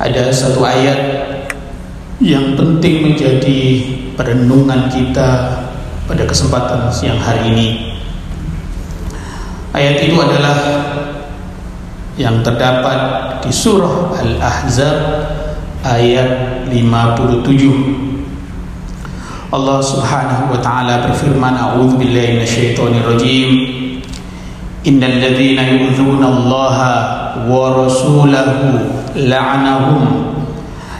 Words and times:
ada 0.00 0.32
satu 0.32 0.64
ayat 0.64 0.96
yang 2.24 2.56
penting 2.56 3.12
menjadi 3.12 3.84
perenungan 4.16 4.88
kita 4.88 5.60
pada 6.08 6.24
kesempatan 6.24 6.88
siang 6.88 7.20
hari 7.20 7.52
ini. 7.52 7.68
Ayat 9.76 10.00
itu 10.00 10.16
adalah 10.16 10.56
yang 12.16 12.40
terdapat 12.40 12.98
di 13.44 13.52
surah 13.52 14.16
Al-Ahzab 14.16 14.96
ayat 15.84 16.64
57. 16.72 19.52
Allah 19.52 19.84
Subhanahu 19.84 20.56
wa 20.56 20.60
taala 20.64 21.12
berfirman, 21.12 21.60
"A'udzu 21.60 22.00
billahi 22.00 22.40
minasyaitonir 22.40 23.04
rajim. 23.04 23.48
Innal 24.88 25.20
ladzina 25.20 25.68
yu'dzuna 25.68 26.24
Allah 26.24 26.76
rasulahu 27.48 28.90
la'anahum. 29.14 30.02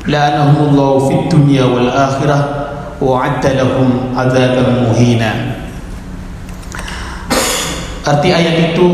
La'anahumullahu 0.09 1.07
fid 1.07 1.23
dunya 1.29 1.68
wal 1.68 1.91
akhirah 1.93 2.41
wa'adda 2.99 3.61
lahum 3.61 4.13
adzaban 4.17 4.89
muhina. 4.89 5.61
Arti 8.01 8.29
ayat 8.32 8.73
itu 8.75 8.89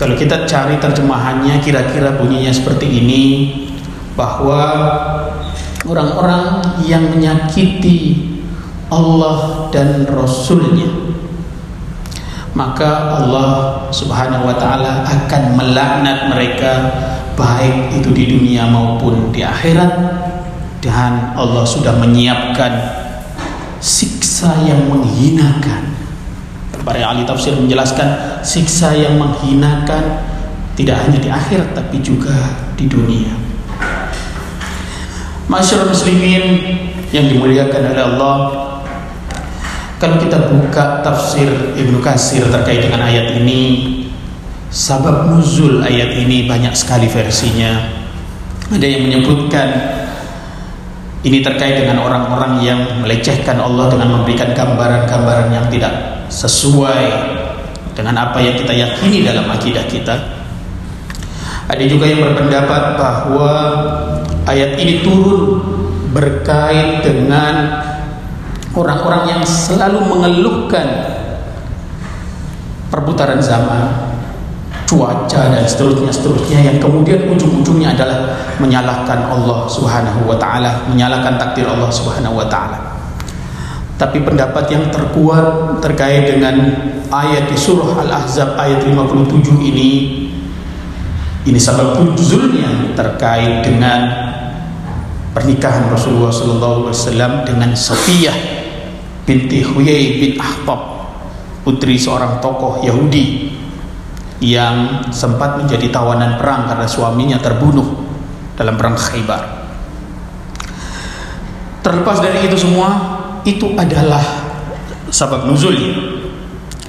kalau 0.00 0.16
kita 0.16 0.48
cari 0.48 0.80
terjemahannya 0.80 1.60
kira-kira 1.60 2.16
bunyinya 2.16 2.48
seperti 2.48 2.88
ini 2.88 3.24
bahwa 4.16 4.60
orang-orang 5.84 6.64
yang 6.88 7.04
menyakiti 7.12 8.32
Allah 8.88 9.68
dan 9.68 10.08
Rasulnya 10.08 10.88
maka 12.52 13.22
Allah 13.22 13.48
subhanahu 13.94 14.50
wa 14.50 14.56
ta'ala 14.58 15.06
akan 15.06 15.42
melaknat 15.54 16.34
mereka 16.34 16.72
baik 17.38 17.94
itu 18.02 18.10
di 18.10 18.24
dunia 18.36 18.66
maupun 18.66 19.30
di 19.30 19.46
akhirat. 19.46 19.92
Dan 20.80 21.36
Allah 21.36 21.60
sudah 21.62 21.92
menyiapkan 22.00 22.72
siksa 23.84 24.64
yang 24.64 24.88
menghinakan. 24.88 25.92
Para 26.80 27.04
ahli 27.04 27.28
tafsir 27.28 27.52
menjelaskan 27.52 28.40
siksa 28.40 28.96
yang 28.96 29.20
menghinakan 29.20 30.24
tidak 30.72 30.96
hanya 31.04 31.18
di 31.20 31.28
akhirat 31.28 31.76
tapi 31.76 32.00
juga 32.00 32.32
di 32.72 32.88
dunia. 32.88 33.36
Masyarakat 35.44 35.92
muslimin 35.92 36.44
yang 37.12 37.28
dimuliakan 37.28 37.92
oleh 37.92 38.04
Allah 38.16 38.36
kalau 40.00 40.16
kita 40.16 40.48
buka 40.48 41.04
tafsir 41.04 41.76
Ibnu 41.76 42.00
Kasir 42.00 42.48
terkait 42.48 42.80
dengan 42.88 43.04
ayat 43.04 43.36
ini 43.36 44.00
Sabab 44.70 45.26
nuzul 45.26 45.82
ayat 45.82 46.14
ini 46.14 46.46
banyak 46.46 46.70
sekali 46.78 47.10
versinya. 47.10 47.90
Ada 48.70 48.86
yang 48.86 49.10
menyebutkan 49.10 49.66
ini 51.26 51.42
terkait 51.42 51.82
dengan 51.82 52.06
orang-orang 52.06 52.62
yang 52.62 52.78
melecehkan 53.02 53.58
Allah 53.58 53.90
dengan 53.90 54.14
memberikan 54.14 54.54
gambaran-gambaran 54.54 55.50
yang 55.50 55.66
tidak 55.74 56.22
sesuai 56.30 57.02
dengan 57.98 58.30
apa 58.30 58.38
yang 58.38 58.54
kita 58.54 58.70
yakini 58.70 59.26
dalam 59.26 59.50
akidah 59.50 59.82
kita. 59.90 60.14
Ada 61.66 61.84
juga 61.90 62.06
yang 62.06 62.30
berpendapat 62.30 62.94
bahwa 62.94 63.52
ayat 64.46 64.78
ini 64.78 65.02
turun 65.02 65.66
berkait 66.14 67.02
dengan 67.02 67.74
orang-orang 68.74 69.38
yang 69.38 69.42
selalu 69.42 69.98
mengeluhkan 70.06 70.86
perputaran 72.90 73.38
zaman 73.42 74.10
cuaca 74.90 75.54
dan 75.54 75.62
seterusnya 75.62 76.10
seterusnya 76.10 76.58
yang 76.66 76.76
kemudian 76.82 77.30
ujung-ujungnya 77.30 77.94
adalah 77.94 78.34
menyalahkan 78.58 79.30
Allah 79.30 79.70
Subhanahu 79.70 80.26
wa 80.26 80.34
taala, 80.34 80.82
menyalahkan 80.90 81.38
takdir 81.38 81.70
Allah 81.70 81.86
Subhanahu 81.94 82.42
wa 82.42 82.46
taala. 82.50 82.98
Tapi 83.94 84.18
pendapat 84.26 84.66
yang 84.72 84.90
terkuat 84.90 85.78
terkait 85.78 86.34
dengan 86.34 86.56
ayat 87.14 87.46
di 87.46 87.54
surah 87.54 88.02
Al-Ahzab 88.02 88.58
ayat 88.58 88.82
57 88.82 89.60
ini 89.60 89.90
ini 91.46 91.60
sebab 91.60 92.00
nuzulnya 92.00 92.96
terkait 92.96 93.64
dengan 93.64 94.08
pernikahan 95.32 95.88
Rasulullah 95.92 96.32
wasallam 96.32 97.44
dengan 97.46 97.76
Safiyah 97.76 98.59
binti 99.30 99.62
Huyai 99.62 100.18
bin 100.18 100.32
Akhtab 100.42 101.06
putri 101.62 101.94
seorang 101.94 102.42
tokoh 102.42 102.82
Yahudi 102.82 103.54
yang 104.42 105.06
sempat 105.14 105.62
menjadi 105.62 105.86
tawanan 105.94 106.34
perang 106.34 106.66
karena 106.66 106.90
suaminya 106.90 107.38
terbunuh 107.38 107.86
dalam 108.58 108.74
perang 108.74 108.98
Khaybar. 108.98 109.62
Terlepas 111.86 112.18
dari 112.18 112.42
itu 112.50 112.58
semua, 112.58 112.88
itu 113.46 113.70
adalah 113.78 114.20
sabab 115.14 115.46
nuzulnya. 115.46 115.94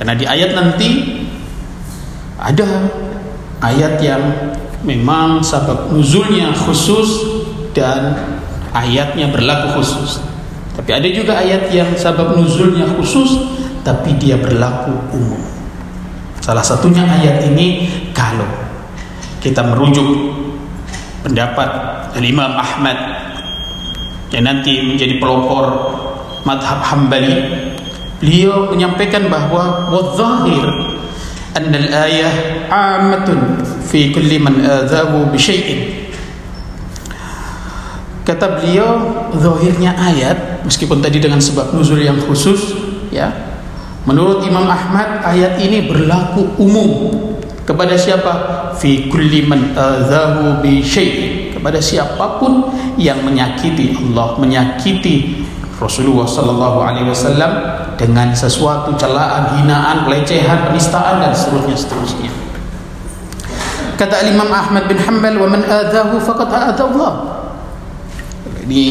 Karena 0.02 0.18
di 0.18 0.26
ayat 0.26 0.52
nanti 0.58 0.90
ada 2.42 2.90
ayat 3.62 4.02
yang 4.02 4.24
memang 4.82 5.46
sabab 5.46 5.94
nuzulnya 5.94 6.58
khusus 6.58 7.22
dan 7.78 8.18
ayatnya 8.74 9.30
berlaku 9.30 9.80
khusus. 9.80 10.31
Tapi 10.72 10.90
ada 10.92 11.08
juga 11.12 11.40
ayat 11.40 11.68
yang 11.72 11.92
sabab 12.00 12.36
nuzulnya 12.40 12.88
khusus 12.96 13.44
tapi 13.84 14.16
dia 14.16 14.40
berlaku 14.40 14.94
umum. 15.12 15.42
Salah 16.42 16.64
satunya 16.64 17.06
ayat 17.06 17.46
ini 17.52 17.86
kalau 18.16 18.48
kita 19.42 19.62
merujuk 19.62 20.32
pendapat 21.22 21.70
Imam 22.18 22.54
Ahmad 22.58 22.98
yang 24.32 24.48
nanti 24.48 24.80
menjadi 24.82 25.20
pelopor 25.20 25.66
madhab 26.48 26.82
Hambali 26.82 27.68
beliau 28.22 28.70
menyampaikan 28.70 29.28
bahwa 29.28 29.90
wadzahir 29.90 30.66
anna 31.58 31.78
al-ayah 31.78 32.34
amatun 32.70 33.60
fi 33.86 34.14
kulli 34.14 34.38
man 34.40 34.62
adzahu 34.62 35.30
bi 35.34 35.38
kata 38.22 38.62
beliau 38.62 38.90
zahirnya 39.34 39.98
ayat 39.98 40.66
meskipun 40.68 41.02
tadi 41.02 41.18
dengan 41.22 41.42
sebab 41.42 41.74
nuzul 41.74 42.02
yang 42.02 42.18
khusus 42.26 42.78
ya 43.10 43.52
Menurut 44.02 44.42
Imam 44.42 44.66
Ahmad 44.66 45.22
ayat 45.22 45.62
ini 45.62 45.86
berlaku 45.86 46.58
umum 46.58 47.14
kepada 47.70 47.94
siapa? 47.94 48.34
Fi 48.82 49.06
kulli 49.14 49.46
man 49.46 49.78
adzahu 49.78 50.58
bi 50.58 50.82
syai' 50.82 51.54
kepada 51.54 51.78
siapa 51.78 52.42
pun 52.42 52.66
yang 52.98 53.22
menyakiti 53.22 53.94
Allah, 53.94 54.42
menyakiti 54.42 55.46
Rasulullah 55.78 56.26
sallallahu 56.26 56.78
alaihi 56.82 57.14
wasallam 57.14 57.52
dengan 57.94 58.34
sesuatu 58.34 58.98
celaan, 58.98 59.62
hinaan, 59.62 60.02
pelecehan, 60.10 60.66
penistaan 60.66 61.22
dan 61.22 61.38
seterusnya 61.38 61.78
seterusnya. 61.78 62.32
Kata 64.02 64.26
Imam 64.26 64.50
Ahmad 64.50 64.90
bin 64.90 64.98
Hanbal, 64.98 65.38
"Wa 65.38 65.46
man 65.46 65.62
adzahu 65.62 66.18
faqad 66.18 66.50
a'adha 66.50 66.90
Allah." 66.90 67.14
Ini 68.72 68.88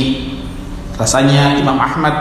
rasanya 1.00 1.56
Imam 1.56 1.80
Ahmad 1.80 2.12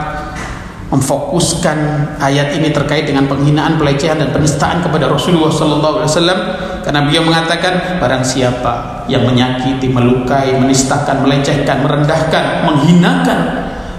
memfokuskan 0.96 1.76
ayat 2.16 2.56
ini 2.56 2.72
terkait 2.72 3.04
dengan 3.04 3.28
penghinaan, 3.28 3.76
pelecehan 3.76 4.16
dan 4.16 4.32
penistaan 4.32 4.80
kepada 4.80 5.12
Rasulullah 5.12 5.52
wasallam 5.52 6.40
karena 6.88 7.04
beliau 7.04 7.28
mengatakan 7.28 8.00
barang 8.00 8.24
siapa 8.24 9.04
yang 9.12 9.28
menyakiti, 9.28 9.92
melukai, 9.92 10.56
menistakan, 10.56 11.20
melecehkan, 11.20 11.84
merendahkan, 11.84 12.64
menghinakan 12.64 13.40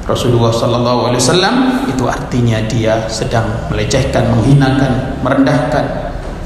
Rasulullah 0.09 0.56
wasallam 0.56 1.84
itu 1.84 2.09
artinya 2.09 2.65
dia 2.65 3.04
sedang 3.12 3.69
melecehkan, 3.69 4.32
menghinakan, 4.41 5.20
merendahkan 5.20 5.84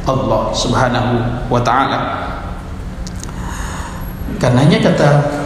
Allah 0.02 0.50
Subhanahu 0.50 1.46
wa 1.46 1.62
taala. 1.62 1.98
Karenanya 4.42 4.82
kata 4.82 5.43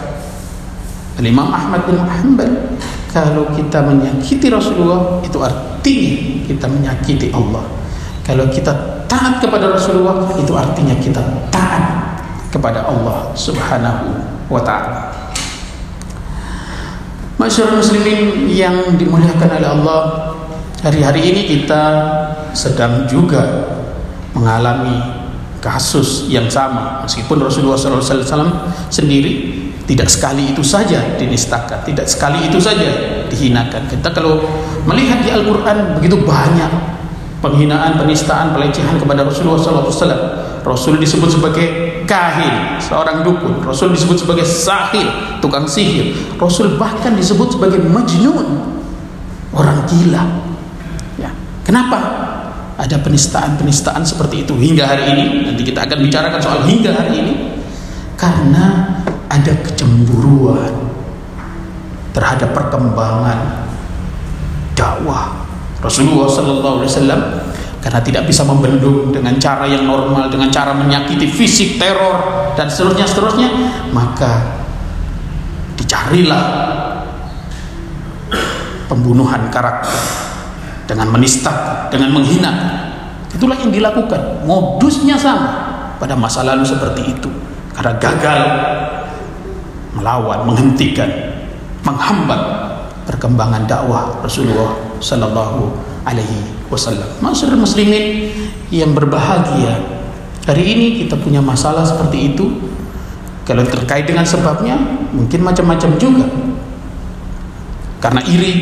Imam 1.27 1.51
Ahmad 1.51 1.83
bin 1.83 1.99
Hanbal 1.99 2.79
kalau 3.11 3.49
kita 3.51 3.83
menyakiti 3.83 4.47
Rasulullah 4.47 5.19
itu 5.25 5.41
artinya 5.41 6.13
kita 6.47 6.65
menyakiti 6.69 7.27
Allah. 7.33 7.65
Kalau 8.23 8.45
kita 8.47 9.03
taat 9.09 9.41
kepada 9.41 9.73
Rasulullah 9.73 10.29
itu 10.37 10.53
artinya 10.53 10.93
kita 11.01 11.19
taat 11.49 11.83
kepada 12.53 12.85
Allah 12.85 13.33
subhanahu 13.33 14.13
wa 14.47 14.61
ta'ala. 14.61 15.09
Masyarakat 17.41 17.73
muslimin 17.73 18.51
yang 18.51 18.99
dimuliakan 18.99 19.49
oleh 19.57 19.69
Allah 19.71 20.01
Hari-hari 20.79 21.35
ini 21.35 21.41
kita 21.43 21.83
sedang 22.55 23.03
juga 23.03 23.67
mengalami 24.31 24.95
kasus 25.59 26.31
yang 26.31 26.47
sama. 26.47 27.03
Meskipun 27.03 27.35
Rasulullah 27.35 27.75
SAW 27.75 28.87
sendiri 28.87 29.67
tidak 29.89 30.05
sekali 30.05 30.53
itu 30.53 30.61
saja 30.61 31.17
dinistakan, 31.17 31.81
tidak 31.81 32.05
sekali 32.05 32.45
itu 32.45 32.61
saja 32.61 32.85
dihinakan. 33.25 33.89
Kita 33.89 34.13
kalau 34.13 34.45
melihat 34.85 35.25
di 35.25 35.33
Al-Quran 35.33 35.97
begitu 35.97 36.21
banyak 36.21 36.69
penghinaan, 37.41 37.97
penistaan, 37.97 38.53
pelecehan 38.53 39.01
kepada 39.01 39.25
Rasulullah 39.25 39.57
SAW. 39.57 39.97
Rasul 40.61 41.01
disebut 41.01 41.33
sebagai 41.33 41.67
kahin, 42.05 42.77
seorang 42.77 43.25
dukun. 43.25 43.65
Rasul 43.65 43.89
disebut 43.89 44.21
sebagai 44.21 44.45
sahir, 44.45 45.09
tukang 45.41 45.65
sihir. 45.65 46.13
Rasul 46.37 46.77
bahkan 46.77 47.17
disebut 47.17 47.57
sebagai 47.57 47.81
majnun, 47.81 48.45
orang 49.57 49.89
gila. 49.89 50.23
Ya. 51.17 51.33
Kenapa? 51.65 51.97
Ada 52.77 53.01
penistaan-penistaan 53.01 54.05
seperti 54.05 54.45
itu 54.45 54.53
hingga 54.53 54.85
hari 54.85 55.17
ini. 55.17 55.25
Nanti 55.49 55.65
kita 55.65 55.89
akan 55.89 55.97
bicarakan 56.05 56.39
soal 56.39 56.61
hingga 56.69 56.93
hari 56.93 57.11
ini. 57.25 57.33
Karena 58.19 58.99
ada 59.39 59.53
kecemburuan 59.63 60.91
terhadap 62.11 62.51
perkembangan 62.51 63.69
dakwah 64.75 65.47
Rasulullah 65.79 66.27
Sallallahu 66.27 66.83
Alaihi 66.83 66.91
Wasallam 66.91 67.21
karena 67.79 67.99
tidak 68.03 68.23
bisa 68.27 68.43
membendung 68.43 69.15
dengan 69.15 69.39
cara 69.39 69.63
yang 69.63 69.87
normal 69.87 70.27
dengan 70.27 70.51
cara 70.51 70.75
menyakiti 70.75 71.31
fisik 71.31 71.79
teror 71.79 72.51
dan 72.59 72.67
seterusnya 72.67 73.07
seterusnya 73.07 73.49
maka 73.95 74.59
dicarilah 75.79 76.43
pembunuhan 78.91 79.47
karakter 79.47 79.95
dengan 80.83 81.07
menista 81.13 81.87
dengan 81.87 82.11
menghina. 82.11 82.51
Itulah 83.29 83.55
yang 83.61 83.69
dilakukan. 83.69 84.43
Modusnya 84.43 85.13
sama 85.13 85.49
pada 86.01 86.17
masa 86.17 86.41
lalu 86.41 86.65
seperti 86.65 87.13
itu. 87.13 87.29
Karena 87.77 87.93
gagal 88.01 88.41
melawan 89.95 90.45
menghentikan 90.45 91.09
menghambat 91.81 92.41
perkembangan 93.09 93.65
dakwah 93.65 94.21
Rasulullah 94.21 94.77
sallallahu 95.01 95.73
alaihi 96.05 96.45
wasallam. 96.69 97.07
Masyarakat 97.23 97.57
muslimin 97.57 98.29
yang 98.69 98.93
berbahagia. 98.93 99.81
Hari 100.45 100.63
ini 100.65 100.87
kita 101.05 101.17
punya 101.17 101.41
masalah 101.41 101.85
seperti 101.85 102.33
itu. 102.33 102.45
Kalau 103.45 103.65
terkait 103.65 104.05
dengan 104.05 104.25
sebabnya 104.25 104.77
mungkin 105.09 105.41
macam-macam 105.41 105.97
juga. 105.97 106.25
Karena 107.99 108.21
iri, 108.23 108.53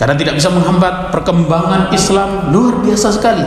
karena 0.00 0.16
tidak 0.16 0.40
bisa 0.40 0.48
menghambat 0.48 1.12
perkembangan 1.12 1.92
Islam 1.92 2.54
luar 2.54 2.80
biasa 2.80 3.12
sekali. 3.12 3.44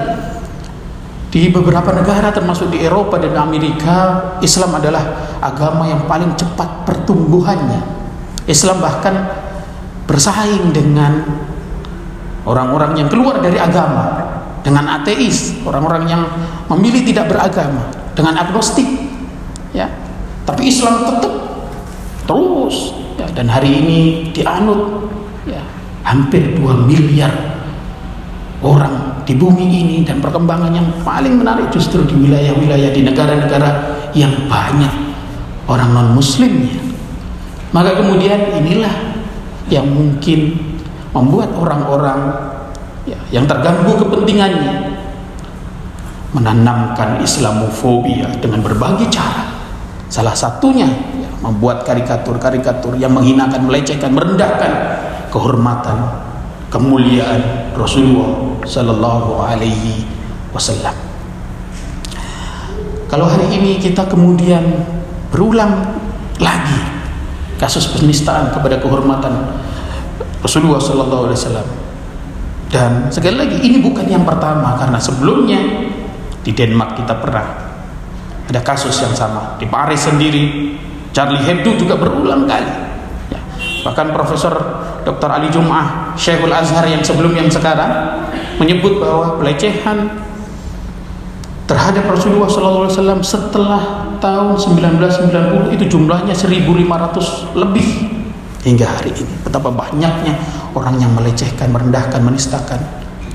Di 1.29 1.53
beberapa 1.53 1.93
negara 1.93 2.33
termasuk 2.33 2.73
di 2.73 2.81
Eropa 2.81 3.21
dan 3.21 3.37
Amerika, 3.37 3.97
Islam 4.41 4.81
adalah 4.81 5.37
agama 5.39 5.85
yang 5.85 6.09
paling 6.09 6.33
cepat 6.33 6.89
pertumbuhannya. 6.89 7.81
Islam 8.49 8.81
bahkan 8.81 9.13
bersaing 10.09 10.73
dengan 10.73 11.21
orang-orang 12.49 12.97
yang 12.97 13.09
keluar 13.13 13.37
dari 13.37 13.61
agama 13.61 14.25
dengan 14.65 14.99
ateis 14.99 15.61
orang-orang 15.63 16.03
yang 16.09 16.23
memilih 16.67 17.05
tidak 17.05 17.29
beragama 17.31 17.93
dengan 18.17 18.41
agnostik 18.41 18.89
ya 19.71 19.87
tapi 20.43 20.67
Islam 20.67 21.05
tetap 21.05 21.33
terus 22.25 22.97
ya, 23.21 23.29
dan 23.37 23.47
hari 23.47 23.69
ini 23.69 23.99
dianut 24.33 25.13
ya 25.45 25.61
hampir 26.03 26.57
2 26.57 26.89
miliar 26.89 27.31
orang 28.65 29.08
di 29.29 29.37
bumi 29.37 29.69
ini 29.69 29.97
dan 30.01 30.17
perkembangan 30.17 30.73
yang 30.73 30.89
paling 31.05 31.37
menarik 31.37 31.69
justru 31.69 32.01
di 32.01 32.17
wilayah-wilayah 32.17 32.89
di 32.89 33.05
negara-negara 33.05 33.69
yang 34.17 34.33
banyak 34.49 34.89
orang 35.69 35.93
non 35.93 36.17
muslimnya 36.17 36.81
maka 37.69 37.93
kemudian 37.93 38.57
inilah 38.57 39.13
yang 39.69 39.85
mungkin 39.85 40.57
membuat 41.13 41.53
orang-orang 41.53 42.19
ya, 43.05 43.17
yang 43.29 43.45
terganggu 43.45 43.93
kepentingannya 44.01 44.97
menanamkan 46.33 47.21
Islamofobia 47.25 48.37
dengan 48.37 48.61
berbagai 48.61 49.09
cara. 49.09 49.49
Salah 50.09 50.33
satunya 50.33 50.89
ya, 51.17 51.29
membuat 51.41 51.85
karikatur-karikatur 51.85 52.97
yang 52.97 53.13
menghinakan, 53.13 53.69
melecehkan, 53.69 54.13
merendahkan 54.13 54.71
kehormatan, 55.29 55.97
kemuliaan 56.69 57.73
Rasulullah 57.73 58.61
Sallallahu 58.65 59.41
Alaihi 59.41 60.05
Wasallam. 60.53 60.93
Kalau 63.09 63.25
hari 63.25 63.49
ini 63.57 63.81
kita 63.81 64.05
kemudian 64.05 64.61
berulang 65.33 65.97
lagi 66.37 66.79
kasus 67.57 67.89
penistaan 67.89 68.53
kepada 68.53 68.77
kehormatan 68.77 69.59
Rasulullah 70.45 70.79
Sallallahu 70.79 71.29
Alaihi 71.29 71.39
Wasallam. 71.41 71.67
Dan 72.69 73.09
sekali 73.09 73.33
lagi 73.33 73.57
ini 73.65 73.81
bukan 73.81 74.05
yang 74.05 74.21
pertama 74.29 74.77
karena 74.77 75.01
sebelumnya 75.01 75.57
di 76.45 76.53
Denmark 76.53 77.01
kita 77.01 77.17
pernah 77.17 77.45
ada 78.45 78.61
kasus 78.61 78.93
yang 79.01 79.13
sama 79.17 79.57
di 79.57 79.65
Paris 79.65 80.05
sendiri 80.05 80.77
Charlie 81.09 81.41
Hebdo 81.41 81.73
juga 81.77 81.97
berulang 81.97 82.45
kali. 82.45 82.88
Bahkan 83.85 84.11
Profesor 84.11 84.53
Dr. 85.07 85.29
Ali 85.29 85.47
Jum'ah 85.49 86.13
Syekhul 86.19 86.51
Azhar 86.51 86.83
yang 86.85 87.03
sebelum 87.03 87.31
yang 87.35 87.47
sekarang 87.47 88.25
menyebut 88.59 88.99
bahwa 88.99 89.39
pelecehan 89.39 90.27
terhadap 91.69 92.09
Rasulullah 92.09 92.49
SAW 92.49 93.21
setelah 93.21 94.09
tahun 94.17 94.57
1990 94.57 95.77
itu 95.77 95.85
jumlahnya 95.85 96.33
1500 96.33 97.55
lebih 97.55 97.87
hingga 98.65 98.89
hari 98.89 99.13
ini 99.13 99.33
betapa 99.45 99.69
banyaknya 99.71 100.33
orang 100.73 100.97
yang 100.97 101.13
melecehkan 101.13 101.69
merendahkan 101.69 102.19
menistakan 102.25 102.81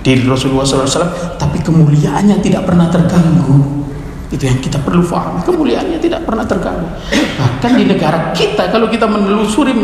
diri 0.04 0.26
Rasulullah 0.26 0.66
SAW 0.66 1.38
tapi 1.40 1.62
kemuliaannya 1.62 2.42
tidak 2.44 2.68
pernah 2.68 2.90
terganggu 2.92 3.83
itu 4.32 4.44
yang 4.48 4.58
kita 4.58 4.80
perlu 4.80 5.04
paham 5.04 5.40
kemuliaannya 5.44 6.00
tidak 6.00 6.24
pernah 6.24 6.44
terganggu. 6.48 6.88
Bahkan 7.12 7.70
di 7.76 7.84
negara 7.84 8.32
kita 8.32 8.72
kalau 8.72 8.88
kita 8.88 9.04
menelusuri 9.04 9.76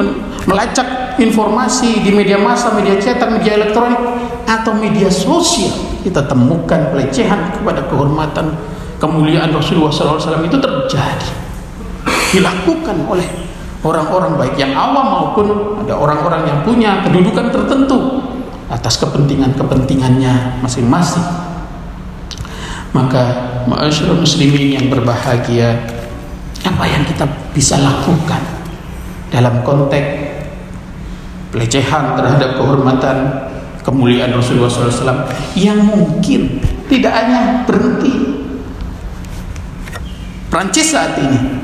melacak 0.49 1.17
informasi 1.21 2.01
di 2.01 2.11
media 2.15 2.41
massa 2.41 2.73
media 2.73 2.97
cetak 2.97 3.29
media 3.29 3.61
elektronik 3.61 4.01
atau 4.49 4.73
media 4.75 5.13
sosial 5.13 6.01
kita 6.01 6.25
temukan 6.25 6.91
pelecehan 6.91 7.53
kepada 7.61 7.85
kehormatan 7.87 8.57
kemuliaan 9.01 9.53
Rasulullah 9.53 9.93
SAW 9.93 10.45
itu 10.45 10.57
terjadi. 10.61 11.29
Dilakukan 12.31 12.97
oleh 13.11 13.27
orang-orang 13.83 14.37
baik 14.37 14.55
yang 14.61 14.77
awam 14.77 15.07
maupun 15.09 15.47
ada 15.85 15.97
orang-orang 15.97 16.47
yang 16.47 16.59
punya 16.63 17.01
kedudukan 17.05 17.49
tertentu 17.49 18.23
atas 18.71 19.03
kepentingan-kepentingannya 19.03 20.63
masing-masing 20.63 21.50
maka 22.91 23.23
ma'asyiral 23.71 24.19
muslimin 24.19 24.79
yang 24.79 24.87
berbahagia 24.91 25.79
apa 26.67 26.85
yang 26.87 27.03
kita 27.07 27.25
bisa 27.55 27.79
lakukan 27.79 28.43
dalam 29.31 29.63
konteks 29.63 30.43
pelecehan 31.55 32.19
terhadap 32.19 32.59
kehormatan 32.59 33.17
kemuliaan 33.87 34.35
Rasulullah 34.35 34.70
SAW 34.70 35.31
yang 35.56 35.81
mungkin 35.82 36.61
tidak 36.91 37.13
hanya 37.15 37.63
berhenti 37.65 38.43
Prancis 40.51 40.91
saat 40.91 41.15
ini 41.23 41.61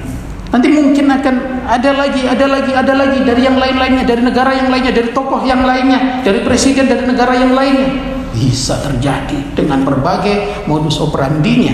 Nanti 0.47 0.71
mungkin 0.71 1.11
akan 1.11 1.67
ada 1.67 1.91
lagi, 1.93 2.23
ada 2.23 2.47
lagi, 2.47 2.71
ada 2.71 2.95
lagi 2.95 3.19
dari 3.27 3.43
yang 3.43 3.59
lain-lainnya, 3.59 4.07
dari 4.07 4.23
negara 4.23 4.55
yang 4.55 4.71
lainnya, 4.71 4.95
dari 4.95 5.11
tokoh 5.11 5.43
yang 5.43 5.67
lainnya, 5.67 6.23
dari 6.23 6.47
presiden 6.47 6.87
dari 6.87 7.03
negara 7.03 7.35
yang 7.35 7.51
lainnya. 7.51 8.16
Bisa 8.37 8.77
terjadi 8.85 9.57
dengan 9.57 9.81
berbagai 9.89 10.69
modus 10.69 11.01
operandinya. 11.01 11.73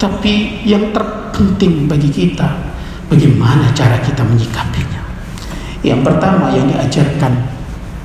Tapi 0.00 0.64
yang 0.64 0.88
terpenting 0.96 1.84
bagi 1.84 2.08
kita, 2.08 2.48
bagaimana 3.12 3.68
cara 3.76 4.00
kita 4.00 4.24
menyikapinya. 4.24 5.04
Yang 5.84 6.00
pertama 6.08 6.48
yang 6.56 6.64
diajarkan 6.72 7.32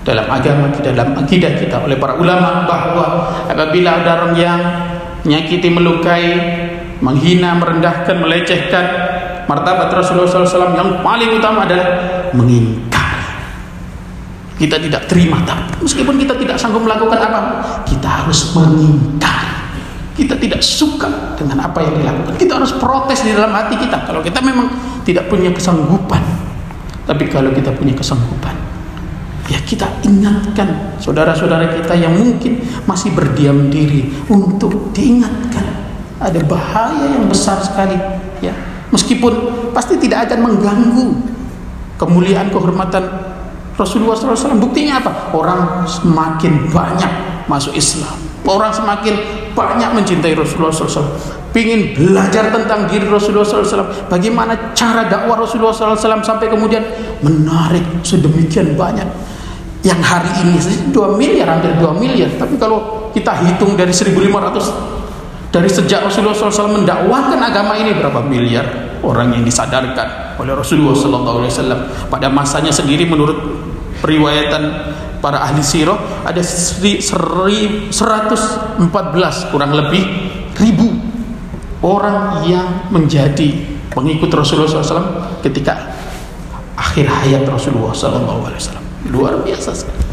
dalam 0.04 0.28
agama 0.28 0.68
kita, 0.76 0.92
dalam 0.92 1.16
akidah 1.16 1.56
kita 1.56 1.88
oleh 1.88 1.96
para 1.96 2.20
ulama 2.20 2.68
bahwa 2.68 3.06
apabila 3.48 4.04
ada 4.04 4.12
orang 4.20 4.34
yang 4.36 4.60
menyakiti, 5.24 5.72
melukai, 5.72 6.28
menghina, 7.00 7.58
merendahkan, 7.58 8.16
melecehkan 8.20 8.86
martabat 9.50 9.90
Rasulullah 9.90 10.30
SAW 10.30 10.78
yang 10.78 11.02
paling 11.02 11.32
utama 11.38 11.66
adalah 11.66 11.88
mengingkari. 12.36 12.95
Kita 14.56 14.80
tidak 14.80 15.12
terima 15.12 15.44
tapi 15.44 15.84
meskipun 15.84 16.16
kita 16.16 16.34
tidak 16.40 16.56
sanggup 16.56 16.88
melakukan 16.88 17.20
apa, 17.20 17.40
kita 17.84 18.08
harus 18.08 18.56
mengingkari. 18.56 19.52
Kita 20.16 20.40
tidak 20.40 20.64
suka 20.64 21.36
dengan 21.36 21.68
apa 21.68 21.84
yang 21.84 22.00
dilakukan. 22.00 22.40
Kita 22.40 22.56
harus 22.56 22.72
protes 22.80 23.20
di 23.28 23.36
dalam 23.36 23.52
hati 23.52 23.76
kita. 23.76 24.08
Kalau 24.08 24.24
kita 24.24 24.40
memang 24.40 24.72
tidak 25.04 25.28
punya 25.28 25.52
kesanggupan, 25.52 26.24
tapi 27.04 27.28
kalau 27.28 27.52
kita 27.52 27.76
punya 27.76 27.92
kesanggupan, 27.92 28.56
ya 29.52 29.60
kita 29.62 29.86
ingatkan 30.02 30.98
saudara-saudara 30.98 31.78
kita 31.78 31.94
yang 31.94 32.16
mungkin 32.18 32.66
masih 32.90 33.14
berdiam 33.14 33.70
diri 33.70 34.10
untuk 34.26 34.90
diingatkan 34.96 35.66
ada 36.18 36.40
bahaya 36.48 37.14
yang 37.14 37.30
besar 37.30 37.62
sekali 37.62 37.94
ya 38.42 38.56
meskipun 38.90 39.34
pasti 39.76 40.02
tidak 40.02 40.32
akan 40.32 40.50
mengganggu 40.50 41.08
kemuliaan 42.02 42.50
kehormatan 42.50 43.04
Rasulullah 43.76 44.16
SAW 44.16 44.56
buktinya 44.60 45.04
apa? 45.04 45.36
Orang 45.36 45.84
semakin 45.84 46.72
banyak 46.72 47.12
masuk 47.52 47.76
Islam. 47.76 48.16
Orang 48.46 48.72
semakin 48.72 49.20
banyak 49.52 49.90
mencintai 49.92 50.38
Rasulullah 50.38 50.72
SAW 50.72 51.44
ingin 51.56 51.96
belajar 51.96 52.52
tentang 52.52 52.84
diri 52.92 53.08
Rasulullah 53.08 53.48
SAW, 53.48 54.12
bagaimana 54.12 54.76
cara 54.76 55.08
dakwah 55.08 55.40
Rasulullah 55.40 55.72
SAW 55.72 56.20
sampai 56.20 56.52
kemudian 56.52 56.84
menarik 57.24 57.84
sedemikian 58.04 58.76
banyak. 58.76 59.08
Yang 59.86 60.02
hari 60.02 60.32
ini 60.44 60.58
2 60.92 61.16
miliar, 61.16 61.48
hampir 61.56 61.72
2 61.78 61.96
miliar. 61.96 62.30
Tapi 62.36 62.58
kalau 62.58 63.08
kita 63.14 63.32
hitung 63.46 63.78
dari 63.78 63.94
1500 63.94 65.54
dari 65.54 65.72
sejak 65.72 66.04
Rasulullah 66.04 66.36
SAW 66.36 66.84
mendakwahkan 66.84 67.40
agama 67.40 67.80
ini 67.80 67.96
berapa 67.96 68.20
miliar 68.28 69.00
orang 69.06 69.40
yang 69.40 69.44
disadarkan 69.48 70.36
oleh 70.36 70.52
Rasulullah 70.52 70.92
SAW 70.92 72.12
pada 72.12 72.28
masanya 72.28 72.76
sendiri 72.76 73.08
menurut 73.08 73.64
periwayatan 74.06 74.64
para 75.18 75.42
ahli 75.42 75.66
sirah 75.66 76.22
ada 76.22 76.38
114 76.46 77.90
kurang 79.50 79.74
lebih 79.74 80.06
ribu 80.62 80.94
orang 81.82 82.46
yang 82.46 82.94
menjadi 82.94 83.50
pengikut 83.90 84.30
Rasulullah 84.30 84.70
SAW 84.70 85.42
ketika 85.42 85.74
akhir 86.78 87.10
hayat 87.10 87.50
Rasulullah 87.50 87.98
SAW 87.98 88.54
luar 89.10 89.42
biasa 89.42 89.74
sekali. 89.74 90.06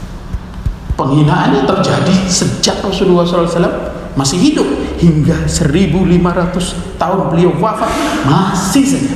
Penghinaannya 0.97 1.65
terjadi 1.65 2.15
sejak 2.29 2.81
Rasulullah 2.85 3.25
SAW 3.29 3.93
masih 4.13 4.39
hidup 4.41 4.69
hingga 5.01 5.49
1500 5.49 7.01
tahun 7.01 7.21
beliau 7.33 7.53
wafat. 7.57 7.91
Masih 8.29 8.85
saja. 8.85 9.13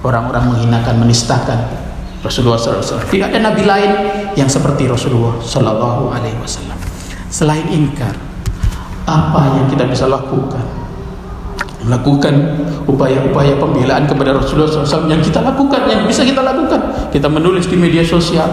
Orang-orang 0.00 0.54
menghinakan 0.54 1.02
menistakan 1.02 1.79
Rasulullah 2.20 2.60
SAW 2.60 3.08
tidak 3.08 3.32
ada 3.32 3.40
nabi 3.52 3.64
lain 3.64 3.90
yang 4.36 4.48
seperti 4.48 4.86
Rasulullah 4.86 5.40
SAW 5.40 6.76
selain 7.32 7.66
ingkar 7.72 8.12
apa 9.08 9.58
yang 9.58 9.66
kita 9.72 9.88
bisa 9.88 10.06
lakukan 10.06 10.80
melakukan 11.80 12.60
upaya-upaya 12.84 13.56
pembelaan 13.56 14.04
kepada 14.04 14.36
Rasulullah 14.36 14.68
SAW 14.68 15.08
yang 15.08 15.24
kita 15.24 15.40
lakukan, 15.40 15.88
yang 15.88 16.04
bisa 16.04 16.28
kita 16.28 16.44
lakukan. 16.44 17.08
Kita 17.08 17.24
menulis 17.32 17.64
di 17.72 17.76
media 17.80 18.04
sosial, 18.04 18.48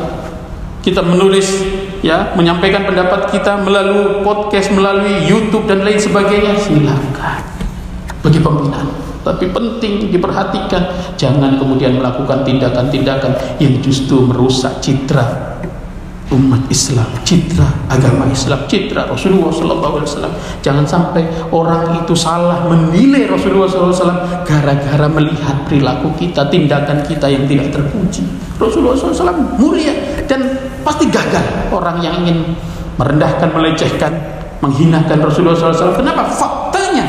kita 0.79 1.03
menulis, 1.03 1.67
ya, 1.99 2.31
menyampaikan 2.39 2.87
pendapat 2.87 3.27
kita 3.35 3.59
melalui 3.59 4.23
podcast, 4.23 4.71
melalui 4.71 5.27
YouTube 5.27 5.67
dan 5.67 5.83
lain 5.83 5.99
sebagainya. 5.99 6.55
Silakan 6.55 7.43
bagi 8.23 8.39
pembinaan. 8.39 9.06
Tapi 9.27 9.51
penting 9.51 10.07
diperhatikan, 10.07 10.83
jangan 11.19 11.59
kemudian 11.59 11.99
melakukan 11.99 12.47
tindakan-tindakan 12.47 13.59
yang 13.59 13.75
justru 13.83 14.23
merusak 14.23 14.79
citra 14.79 15.57
umat 16.27 16.59
Islam, 16.67 17.07
citra 17.23 17.87
agama 17.87 18.27
Islam, 18.27 18.67
citra 18.67 19.07
Rasulullah 19.07 19.51
Wasallam. 19.51 20.33
Jangan 20.59 20.83
sampai 20.83 21.23
orang 21.55 22.03
itu 22.03 22.11
salah 22.15 22.67
menilai 22.67 23.27
Rasulullah 23.31 23.71
Wasallam 23.71 24.43
gara-gara 24.43 25.07
melihat 25.07 25.63
perilaku 25.63 26.11
kita, 26.19 26.51
tindakan 26.51 27.03
kita 27.07 27.31
yang 27.31 27.47
tidak 27.47 27.71
terpuji. 27.71 28.27
Rasulullah 28.57 28.97
SAW 28.97 29.61
mulia 29.61 29.93
dan 30.25 30.41
pasti 30.81 31.05
gagal 31.07 31.69
orang 31.69 32.01
yang 32.01 32.25
ingin 32.25 32.57
merendahkan, 32.97 33.53
melecehkan, 33.53 34.11
menghinakan 34.59 35.21
Rasulullah 35.21 35.55
SAW. 35.55 35.93
Kenapa? 35.93 36.25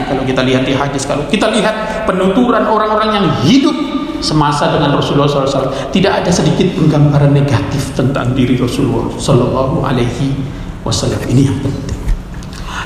Kalau 0.09 0.23
kita 0.25 0.43
lihat 0.45 0.65
di 0.69 0.75
hadis, 0.77 1.09
kalau 1.09 1.25
kita 1.29 1.49
lihat 1.53 2.05
penuturan 2.09 2.65
orang-orang 2.69 3.11
yang 3.17 3.27
hidup 3.45 3.77
semasa 4.19 4.75
dengan 4.75 4.99
Rasulullah 4.99 5.31
SAW 5.31 5.95
tidak 5.95 6.23
ada 6.23 6.31
sedikit 6.35 6.75
pun 6.75 6.91
gambaran 6.91 7.31
negatif 7.31 7.95
tentang 7.95 8.35
diri 8.35 8.59
Rasulullah 8.59 9.15
Sallallahu 9.15 9.87
Alaihi 9.87 10.35
Wasallam 10.83 11.23
ini 11.31 11.47
yang 11.47 11.59
penting. 11.63 11.99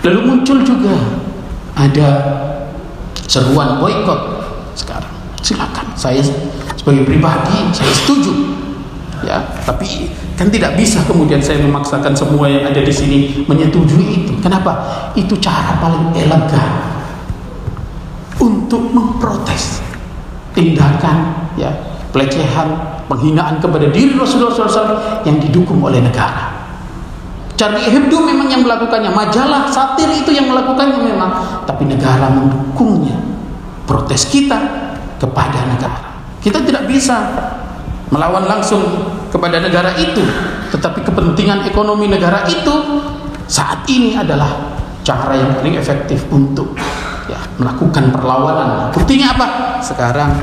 Lalu 0.03 0.21
muncul 0.29 0.61
juga 0.67 0.93
ada 1.79 2.09
seruan 3.25 3.81
boykot 3.81 4.21
sekarang. 4.77 5.13
Silakan, 5.41 5.87
saya 5.97 6.21
sebagai 6.77 7.07
pribadi 7.09 7.71
saya 7.73 7.91
setuju, 7.91 8.33
ya. 9.25 9.41
Tapi 9.63 10.11
kan 10.37 10.51
tidak 10.51 10.75
bisa 10.75 11.01
kemudian 11.07 11.41
saya 11.41 11.63
memaksakan 11.63 12.13
semua 12.13 12.51
yang 12.51 12.67
ada 12.67 12.83
di 12.83 12.93
sini 12.93 13.19
menyetujui 13.47 14.27
itu. 14.27 14.33
Kenapa? 14.43 14.75
Itu 15.17 15.39
cara 15.39 15.79
paling 15.79 16.13
elegan 16.13 16.92
untuk 18.43 18.91
memprotes 18.91 19.79
tindakan 20.53 21.47
ya 21.55 21.71
pelecehan 22.11 22.75
penghinaan 23.07 23.63
kepada 23.63 23.89
diri 23.89 24.19
Rasulullah 24.19 24.53
SAW 24.53 25.25
yang 25.25 25.39
didukung 25.39 25.81
oleh 25.81 26.03
negara. 26.03 26.51
Charlie 27.57 27.87
Hebdo 27.87 28.27
memang 28.27 28.51
yang 28.51 28.67
melakukannya 28.67 29.15
majalah 29.15 29.71
satir 29.71 30.11
itu 30.11 30.35
yang 30.35 30.51
melakukannya 30.51 30.99
memang 30.99 31.31
tapi 31.63 31.87
negara 31.87 32.27
mendukungnya 32.27 33.17
protes 33.87 34.27
kita 34.27 34.59
kepada 35.23 35.63
negara. 35.71 36.19
Kita 36.43 36.59
tidak 36.59 36.91
bisa 36.91 37.23
melawan 38.11 38.45
langsung 38.45 38.83
kepada 39.31 39.63
negara 39.63 39.95
itu 39.97 40.21
tetapi 40.75 41.07
kepentingan 41.07 41.65
ekonomi 41.71 42.11
negara 42.11 42.45
itu 42.51 42.73
saat 43.47 43.85
ini 43.89 44.17
adalah 44.17 44.75
cara 45.07 45.37
yang 45.37 45.55
paling 45.57 45.77
efektif 45.79 46.25
untuk 46.33 46.75
ya, 47.33 47.41
melakukan 47.57 48.13
perlawanan. 48.13 48.93
Buktinya 48.93 49.33
apa? 49.33 49.47
Sekarang 49.81 50.37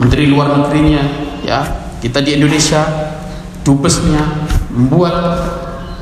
Menteri 0.00 0.26
Luar 0.32 0.48
Negerinya, 0.56 1.04
ya 1.44 1.60
kita 2.00 2.24
di 2.24 2.40
Indonesia, 2.40 2.82
dubesnya 3.60 4.48
membuat 4.72 5.14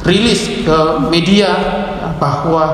rilis 0.06 0.62
ke 0.62 0.78
media 1.10 1.50
ya, 1.98 2.08
bahwa 2.16 2.64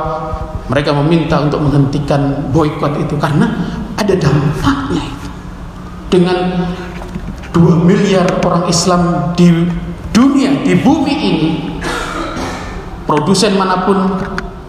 mereka 0.68 0.92
meminta 0.92 1.40
untuk 1.40 1.64
menghentikan 1.64 2.52
boykot 2.52 3.00
itu 3.00 3.16
karena 3.16 3.48
ada 3.96 4.12
dampaknya 4.12 5.02
itu. 5.08 5.28
Dengan 6.08 6.68
2 7.56 7.88
miliar 7.88 8.28
orang 8.44 8.68
Islam 8.68 9.32
di 9.32 9.48
dunia, 10.12 10.60
di 10.64 10.76
bumi 10.76 11.14
ini, 11.16 11.50
produsen 13.08 13.56
mana 13.56 13.88
pun 13.88 13.98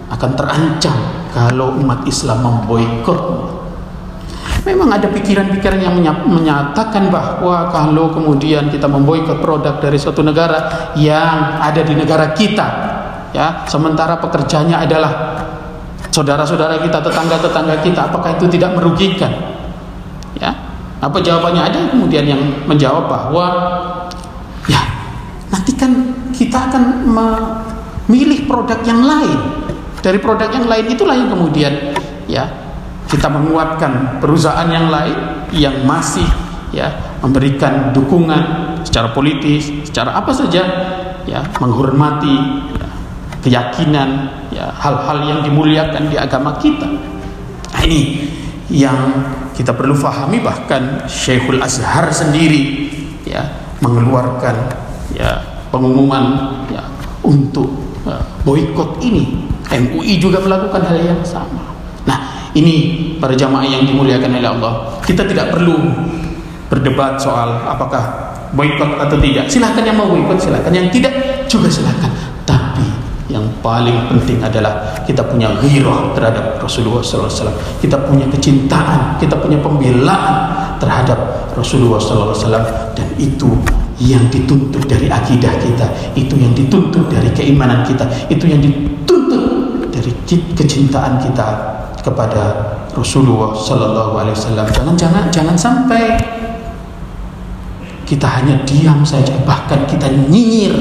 akan 0.10 0.32
terancam 0.36 1.19
kalau 1.34 1.78
umat 1.78 2.06
Islam 2.10 2.42
memboikot 2.42 3.20
memang 4.68 4.92
ada 4.92 5.08
pikiran-pikiran 5.10 5.80
yang 5.80 5.96
menyatakan 6.28 7.08
bahwa 7.08 7.72
kalau 7.72 8.12
kemudian 8.12 8.68
kita 8.68 8.86
memboikot 8.86 9.40
produk 9.40 9.80
dari 9.80 9.96
suatu 9.96 10.20
negara 10.22 10.92
yang 11.00 11.62
ada 11.64 11.82
di 11.82 11.96
negara 11.96 12.36
kita 12.36 12.68
ya 13.32 13.64
sementara 13.70 14.18
pekerjanya 14.20 14.84
adalah 14.84 15.12
saudara-saudara 16.10 16.82
kita 16.82 17.00
tetangga-tetangga 17.00 17.76
kita 17.86 18.10
apakah 18.10 18.36
itu 18.36 18.46
tidak 18.50 18.76
merugikan? 18.76 19.32
Ya 20.38 20.52
apa 21.00 21.18
jawabannya? 21.22 21.62
Ada 21.64 21.78
kemudian 21.96 22.26
yang 22.28 22.42
menjawab 22.68 23.08
bahwa 23.08 23.46
ya 24.68 24.82
nanti 25.54 25.72
kan 25.78 25.92
kita 26.34 26.70
akan 26.70 26.84
memilih 27.08 28.50
produk 28.50 28.80
yang 28.84 29.06
lain 29.06 29.59
dari 30.00 30.20
produk 30.20 30.48
yang 30.52 30.68
lain 30.68 30.86
itulah 30.88 31.16
yang 31.16 31.30
kemudian 31.32 31.74
ya 32.30 32.48
kita 33.10 33.26
menguatkan 33.26 34.22
perusahaan 34.22 34.70
yang 34.70 34.88
lain 34.88 35.18
yang 35.52 35.82
masih 35.84 36.26
ya 36.70 37.18
memberikan 37.20 37.90
dukungan 37.92 38.78
secara 38.86 39.12
politis, 39.12 39.68
secara 39.90 40.16
apa 40.16 40.32
saja 40.32 40.62
ya 41.26 41.42
menghormati 41.58 42.38
ya, 42.78 42.88
keyakinan 43.44 44.10
ya 44.54 44.70
hal-hal 44.78 45.18
yang 45.26 45.40
dimuliakan 45.42 46.08
di 46.08 46.16
agama 46.16 46.56
kita. 46.62 46.86
Nah, 47.74 47.82
ini 47.84 48.30
yang 48.70 49.26
kita 49.58 49.74
perlu 49.74 49.98
fahami 49.98 50.40
bahkan 50.40 51.10
Syekhul 51.10 51.60
Azhar 51.60 52.14
sendiri 52.14 52.94
ya 53.26 53.42
mengeluarkan 53.82 54.56
ya 55.18 55.42
pengumuman 55.74 56.38
ya 56.70 56.86
untuk 57.26 57.74
uh, 58.06 58.22
boikot 58.46 59.02
ini 59.02 59.49
MUI 59.70 60.18
juga 60.18 60.42
melakukan 60.42 60.82
hal 60.82 60.98
yang 60.98 61.22
sama. 61.22 61.62
Nah, 62.10 62.52
ini 62.58 63.06
para 63.22 63.38
jamaah 63.38 63.66
yang 63.66 63.86
dimuliakan 63.86 64.34
oleh 64.34 64.50
Allah. 64.50 64.74
Kita 65.06 65.26
tidak 65.26 65.54
perlu 65.54 65.78
berdebat 66.70 67.22
soal 67.22 67.66
apakah 67.66 68.34
boykot 68.54 68.98
atau 68.98 69.18
tidak. 69.22 69.46
Silahkan 69.46 69.84
yang 69.86 69.98
mau 69.98 70.10
boykot, 70.10 70.38
silahkan 70.42 70.74
yang 70.74 70.90
tidak 70.90 71.14
juga 71.46 71.70
silahkan. 71.70 72.10
Tapi 72.46 72.86
yang 73.30 73.46
paling 73.62 74.10
penting 74.10 74.42
adalah 74.42 75.06
kita 75.06 75.22
punya 75.22 75.54
ghirah 75.62 76.18
terhadap 76.18 76.58
Rasulullah 76.58 77.06
SAW. 77.06 77.54
Kita 77.78 77.98
punya 78.10 78.26
kecintaan, 78.30 79.22
kita 79.22 79.38
punya 79.38 79.62
pembelaan 79.62 80.50
terhadap 80.82 81.50
Rasulullah 81.54 82.02
SAW 82.02 82.66
dan 82.98 83.08
itu 83.22 83.52
yang 84.00 84.24
dituntut 84.32 84.88
dari 84.88 85.12
akidah 85.12 85.52
kita, 85.60 85.88
itu 86.16 86.32
yang 86.40 86.56
dituntut 86.56 87.12
dari 87.12 87.28
keimanan 87.36 87.84
kita, 87.84 88.08
itu 88.32 88.48
yang 88.48 88.64
dituntut 88.64 89.19
dari 90.00 90.12
kecintaan 90.56 91.20
kita 91.20 91.48
kepada 92.00 92.44
Rasulullah 92.96 93.52
Sallallahu 93.52 94.16
Alaihi 94.16 94.36
Wasallam. 94.36 94.66
Jangan 94.72 94.96
jangan 94.96 95.24
jangan 95.28 95.56
sampai 95.60 96.16
kita 98.08 98.26
hanya 98.26 98.58
diam 98.66 99.06
saja, 99.06 99.36
bahkan 99.46 99.86
kita 99.86 100.10
nyinyir 100.10 100.74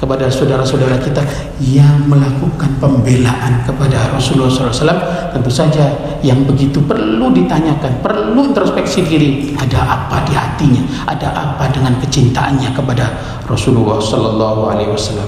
kepada 0.00 0.32
saudara-saudara 0.32 0.96
kita 0.96 1.20
yang 1.60 2.08
melakukan 2.08 2.72
pembelaan 2.80 3.60
kepada 3.68 4.08
Rasulullah 4.16 4.48
SAW 4.48 4.96
tentu 5.36 5.52
saja 5.52 5.92
yang 6.24 6.40
begitu 6.48 6.80
perlu 6.80 7.28
ditanyakan 7.36 8.00
perlu 8.00 8.48
introspeksi 8.48 9.04
diri 9.04 9.52
ada 9.60 9.84
apa 9.84 10.24
di 10.24 10.32
hatinya? 10.32 10.80
Ada 11.04 11.28
apa 11.36 11.68
dengan 11.68 12.00
kecintaannya 12.00 12.72
kepada 12.72 13.12
Rasulullah 13.44 14.00
SAW 14.00 14.72